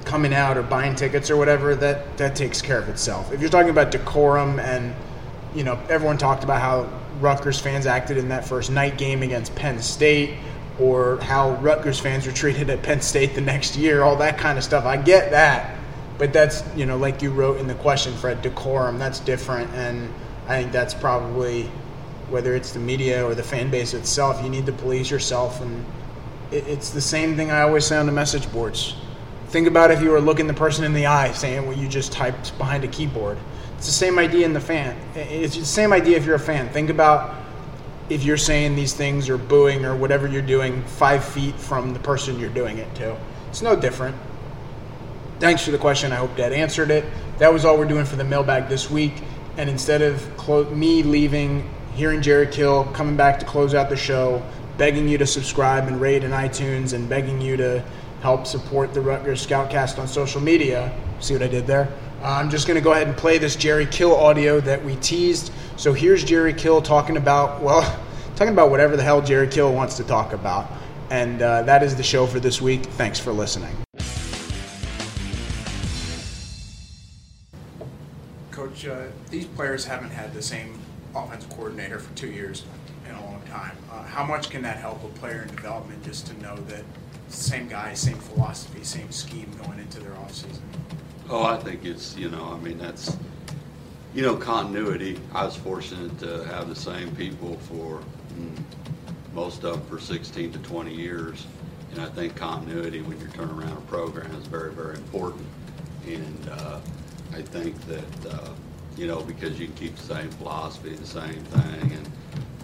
[0.05, 3.33] coming out or buying tickets or whatever, that that takes care of itself.
[3.33, 4.93] If you're talking about decorum and
[5.55, 6.89] you know, everyone talked about how
[7.21, 10.37] Rutgers fans acted in that first night game against Penn State
[10.81, 14.59] or how Rutgers fans were treated at Penn State the next year, all that kind
[14.59, 14.85] of stuff.
[14.85, 15.77] I get that.
[16.21, 19.71] But that's, you know, like you wrote in the question, Fred, decorum, that's different.
[19.71, 20.13] And
[20.47, 21.63] I think that's probably,
[22.29, 25.63] whether it's the media or the fan base itself, you need to police yourself.
[25.63, 25.83] And
[26.51, 28.97] it, it's the same thing I always say on the message boards.
[29.49, 32.13] Think about if you were looking the person in the eye saying what you just
[32.13, 33.39] typed behind a keyboard.
[33.79, 34.95] It's the same idea in the fan.
[35.15, 36.69] It's the same idea if you're a fan.
[36.69, 37.35] Think about
[38.11, 42.01] if you're saying these things or booing or whatever you're doing five feet from the
[42.01, 43.17] person you're doing it to.
[43.49, 44.15] It's no different.
[45.41, 46.13] Thanks for the question.
[46.13, 47.03] I hope that answered it.
[47.39, 49.23] That was all we're doing for the mailbag this week.
[49.57, 53.97] And instead of clo- me leaving, hearing Jerry Kill, coming back to close out the
[53.97, 54.43] show,
[54.77, 57.83] begging you to subscribe and rate in iTunes, and begging you to
[58.21, 60.95] help support the Rutgers Scoutcast on social media.
[61.21, 61.89] See what I did there?
[62.23, 64.97] Uh, I'm just going to go ahead and play this Jerry Kill audio that we
[64.97, 65.53] teased.
[65.79, 67.81] So here's Jerry Kill talking about, well,
[68.37, 70.71] talking about whatever the hell Jerry Kill wants to talk about.
[71.09, 72.85] And uh, that is the show for this week.
[72.85, 73.75] Thanks for listening.
[78.81, 80.79] Coach, uh, these players haven't had the same
[81.15, 82.65] offensive coordinator for two years
[83.09, 83.77] in a long time.
[83.91, 86.85] Uh, how much can that help a player in development just to know that
[87.29, 90.61] same guy, same philosophy, same scheme going into their offseason?
[91.29, 93.17] Oh, I think it's, you know, I mean, that's,
[94.15, 95.21] you know, continuity.
[95.33, 98.03] I was fortunate to have the same people for
[98.35, 98.63] mm,
[99.35, 101.47] most of them for 16 to 20 years.
[101.93, 105.47] And I think continuity when you're turning around a program is very, very important.
[106.07, 106.81] And uh,
[107.33, 108.51] I think that, uh,
[108.97, 111.93] you know, because you can keep the same philosophy, the same thing.
[111.93, 112.11] And,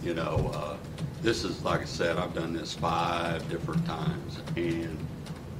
[0.02, 0.76] you know, uh,
[1.22, 4.40] this is, like I said, I've done this five different times.
[4.56, 4.98] And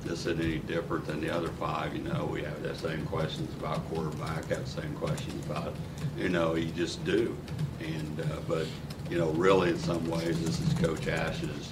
[0.02, 1.96] this isn't any different than the other five.
[1.96, 5.75] You know, we have the same questions about quarterback, have the same questions about,
[6.17, 7.37] you know, you just do.
[7.81, 8.67] And, uh, but,
[9.10, 11.71] you know, really in some ways, this is Coach Ash's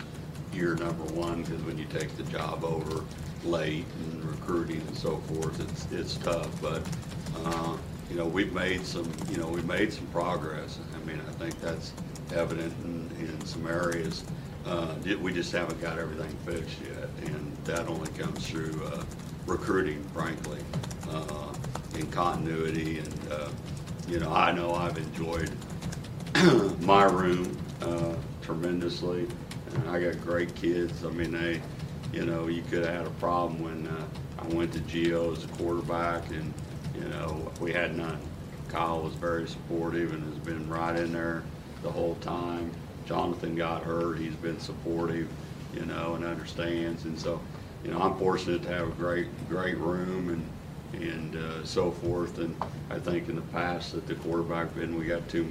[0.53, 3.05] year number one because when you take the job over
[3.45, 6.49] late and recruiting and so forth, it's, it's tough.
[6.63, 6.83] But,
[7.45, 7.77] uh,
[8.11, 10.79] you know, we've made some, you know, we've made some progress.
[10.95, 11.93] I mean, I think that's
[12.35, 14.25] evident in, in some areas.
[14.67, 19.05] Uh, we just haven't got everything fixed yet, and that only comes through uh,
[19.47, 20.61] recruiting, frankly,
[21.11, 21.53] uh,
[21.95, 22.99] and continuity.
[22.99, 23.49] And uh,
[24.09, 25.51] you know, I know I've enjoyed
[26.81, 29.27] my room uh, tremendously.
[29.75, 31.05] And I got great kids.
[31.05, 31.61] I mean, they,
[32.13, 34.07] you know, you could have had a problem when uh,
[34.39, 36.53] I went to Gio as a quarterback, and
[36.95, 38.19] you know, we had none.
[38.69, 41.43] Kyle was very supportive and has been right in there
[41.83, 42.71] the whole time.
[43.07, 44.19] Jonathan got hurt.
[44.19, 45.29] He's been supportive,
[45.75, 47.05] you know, and understands.
[47.05, 47.41] And so,
[47.85, 50.49] you know, I'm fortunate to have a great, great room and
[51.03, 52.39] and uh, so forth.
[52.39, 52.55] And
[52.91, 55.47] I think in the past that the quarterback been, we got two,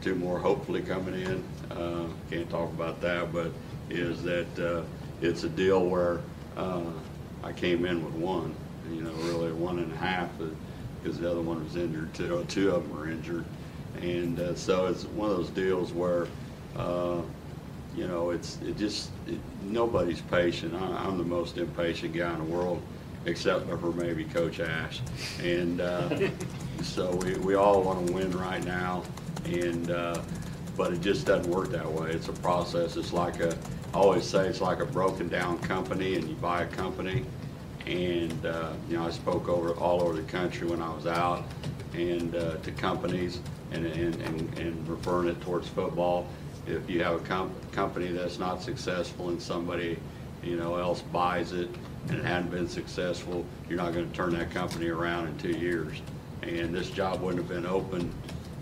[0.00, 1.44] two more hopefully coming in.
[1.70, 3.52] Uh, can't talk about that, but
[3.90, 4.82] is that uh,
[5.20, 6.20] it's a deal where
[6.56, 6.82] uh,
[7.42, 8.54] I came in with one,
[8.90, 10.30] you know, really one and a half,
[11.02, 12.44] because the other one was injured too.
[12.48, 13.44] Two of them were injured,
[14.00, 16.26] and uh, so it's one of those deals where.
[16.76, 17.22] Uh,
[17.96, 20.74] you know, it's it just it, nobody's patient.
[20.74, 22.80] I, I'm the most impatient guy in the world,
[23.26, 25.00] except for maybe Coach Ash,
[25.42, 26.28] and uh,
[26.82, 29.02] so we, we all want to win right now,
[29.44, 30.22] and uh,
[30.76, 32.10] but it just doesn't work that way.
[32.10, 32.96] It's a process.
[32.96, 33.56] It's like a
[33.92, 37.24] I always say it's like a broken down company, and you buy a company,
[37.90, 41.44] and uh, you know I spoke over all over the country when I was out,
[41.92, 43.40] and uh, to companies
[43.72, 46.26] and, and, and, and referring it towards football.
[46.66, 49.98] If you have a com- company that's not successful and somebody
[50.42, 51.68] you know else buys it
[52.08, 55.58] and it hadn't been successful, you're not going to turn that company around in two
[55.58, 56.00] years.
[56.42, 58.12] And this job wouldn't have been open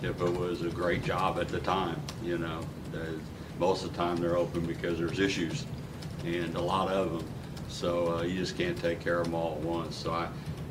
[0.03, 2.01] if it was a great job at the time.
[2.25, 2.61] You know,
[3.59, 5.67] most of the time they're open because there's issues,
[6.25, 7.29] and a lot of them.
[7.69, 9.97] So uh, you just can't take care of them all at once.
[9.97, 10.29] So I,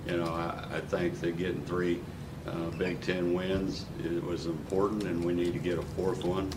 [0.08, 2.00] you know, I, I think that getting three
[2.48, 6.50] uh, Big Ten wins it was important, and we need to get a fourth one.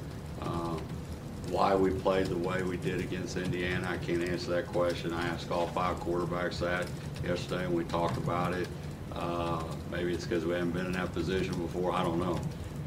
[0.42, 0.78] Uh,
[1.50, 5.12] why we played the way we did against Indiana, I can't answer that question.
[5.12, 6.86] I asked all five quarterbacks that
[7.24, 8.68] yesterday, and we talked about it.
[9.12, 11.92] Uh, maybe it's because we haven't been in that position before.
[11.92, 12.38] I don't know.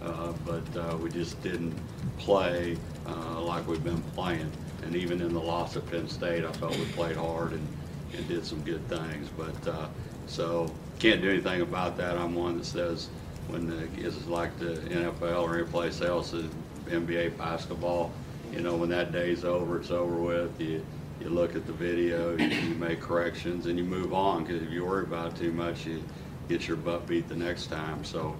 [0.02, 1.74] Uh, but uh, we just didn't
[2.18, 2.78] play
[3.08, 4.52] uh, like we've been playing.
[4.86, 7.68] And even in the loss at Penn State, I felt we played hard and,
[8.16, 9.30] and did some good things.
[9.38, 9.88] But uh,
[10.28, 12.18] so can't do anything about that.
[12.18, 13.10] I'm one that says
[13.48, 16.44] when the, it's like the NFL or any place else, uh,
[16.86, 18.12] NBA basketball,
[18.52, 20.60] you know, when that day's over, it's over with.
[20.60, 20.86] You
[21.20, 24.44] you look at the video, you, you make corrections, and you move on.
[24.44, 26.04] Because if you worry about it too much, you
[26.50, 28.04] get your butt beat the next time.
[28.04, 28.36] So,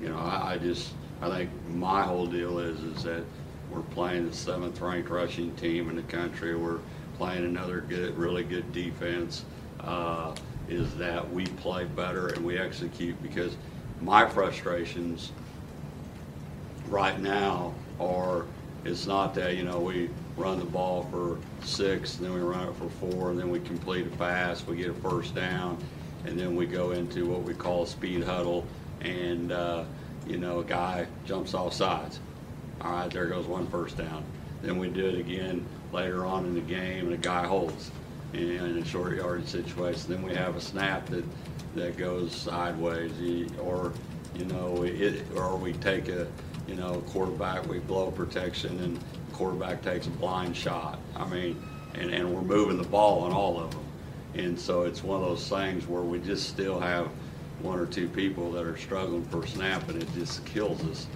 [0.00, 0.92] you know, I, I just
[1.22, 3.24] I think my whole deal is is that
[3.70, 6.54] we're playing the seventh ranked rushing team in the country.
[6.54, 6.80] We're
[7.18, 9.44] playing another good, really good defense.
[9.80, 10.34] Uh,
[10.68, 13.56] is that we play better and we execute because
[14.00, 15.30] my frustrations
[16.88, 18.44] right now are
[18.84, 22.68] it's not that you know we run the ball for six, and then we run
[22.68, 25.78] it for four, and then we complete a pass, we get a first down,
[26.24, 28.64] and then we go into what we call a speed huddle,
[29.00, 29.84] and uh,
[30.26, 32.20] you know a guy jumps off sides.
[32.80, 34.24] All right, there goes one first down.
[34.62, 37.90] Then we do it again later on in the game, and a guy holds
[38.32, 40.02] in, a short yardage situation.
[40.08, 41.24] Then we have a snap that
[41.74, 43.12] that goes sideways,
[43.60, 43.92] or
[44.34, 46.26] you know, it, or we take a
[46.66, 48.98] you know quarterback, we blow protection, and
[49.32, 50.98] quarterback takes a blind shot.
[51.14, 51.62] I mean,
[51.94, 53.84] and, and we're moving the ball on all of them.
[54.34, 57.08] And so it's one of those things where we just still have
[57.60, 61.06] one or two people that are struggling for a snap, and it just kills us.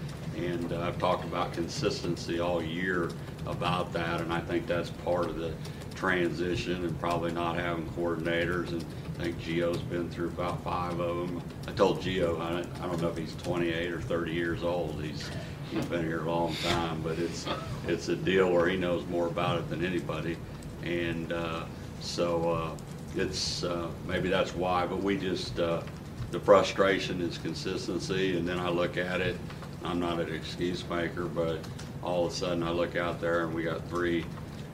[0.46, 3.10] And uh, I've talked about consistency all year
[3.46, 5.52] about that, and I think that's part of the
[5.94, 8.70] transition and probably not having coordinators.
[8.70, 8.82] And
[9.18, 11.42] I think Gio's been through about five of them.
[11.68, 15.02] I told Gio, I don't, I don't know if he's 28 or 30 years old.
[15.02, 15.28] He's
[15.70, 17.46] he's been here a long time, but it's
[17.86, 20.38] it's a deal where he knows more about it than anybody,
[20.82, 21.64] and uh,
[22.00, 22.76] so uh,
[23.14, 24.86] it's uh, maybe that's why.
[24.86, 25.82] But we just uh,
[26.30, 29.36] the frustration is consistency, and then I look at it.
[29.84, 31.58] I'm not an excuse maker, but
[32.02, 34.24] all of a sudden I look out there and we got three.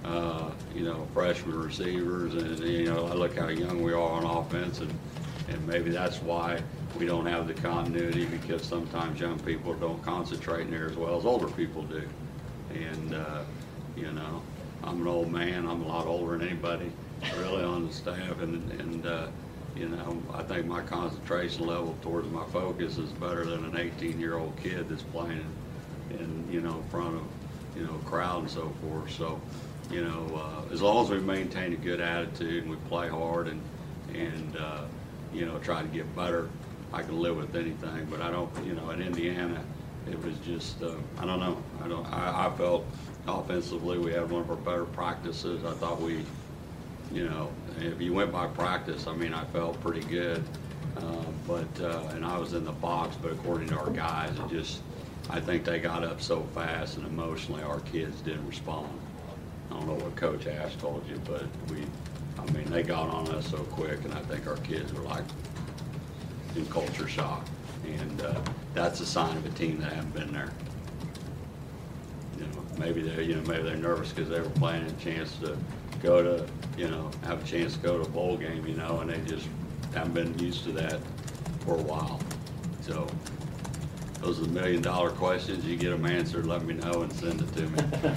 [0.05, 4.23] Uh, you know, freshman receivers, and you know, I look how young we are on
[4.23, 4.95] offense, and
[5.49, 6.61] and maybe that's why
[6.99, 11.25] we don't have the continuity because sometimes young people don't concentrate near as well as
[11.25, 12.03] older people do.
[12.75, 13.43] And, uh,
[13.97, 14.43] you know,
[14.83, 16.91] I'm an old man, I'm a lot older than anybody
[17.39, 19.29] really on the staff, and, and, uh,
[19.77, 24.57] you know, I think my concentration level towards my focus is better than an 18-year-old
[24.57, 25.45] kid that's playing
[26.11, 27.23] in, you know, in front of,
[27.77, 29.11] you know, a crowd and so forth.
[29.13, 29.41] So,
[29.91, 33.49] you know, uh, as long as we maintain a good attitude and we play hard
[33.49, 33.61] and,
[34.15, 34.85] and, uh,
[35.33, 36.49] you know, try to get better,
[36.93, 38.07] I can live with anything.
[38.11, 39.63] But I don't, you know, in Indiana,
[40.11, 41.63] it was just, uh, I don't know.
[41.85, 42.87] I don't, I, I felt
[43.29, 45.65] offensively, we had one of our better practices.
[45.65, 46.25] I thought we,
[47.13, 50.43] you know, if you went by practice, I mean, I felt pretty good.
[50.97, 54.49] Uh, but uh, and I was in the box, but according to our guys, it
[54.49, 54.81] just
[55.29, 58.89] I think they got up so fast and emotionally, our kids didn't respond.
[59.71, 61.85] I don't know what Coach Ash told you, but we,
[62.39, 65.25] I mean, they got on us so quick, and I think our kids were like
[66.55, 67.45] in culture shock,
[67.85, 68.41] and uh,
[68.73, 70.53] that's a sign of a team that haven't been there.
[72.39, 75.37] You know, maybe they're, you know, maybe they're nervous because they were playing a chance
[75.39, 75.59] to
[76.03, 79.01] go to, you know, have a chance to go to a bowl game, you know,
[79.01, 79.49] and they just
[79.95, 81.01] haven't been used to that
[81.61, 82.21] for a while.
[82.83, 83.07] So
[84.21, 85.65] those are the million dollar questions.
[85.65, 87.79] You get them answered, let me know and send it to me.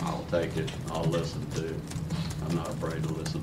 [0.00, 0.70] I'll take it.
[0.90, 1.74] I'll listen too.
[2.46, 3.42] I'm not afraid to listen.